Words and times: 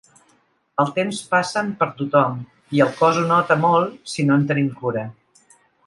Els 0.83 0.93
temps 0.95 1.19
passen 1.33 1.69
per 1.83 1.87
tothom 1.99 2.39
i 2.79 2.81
el 2.87 2.91
cos 3.03 3.21
ho 3.21 3.27
nota 3.35 3.59
molt 3.67 4.13
si 4.15 4.27
no 4.31 4.39
en 4.41 4.49
tenim 4.55 4.73
cura. 4.83 5.07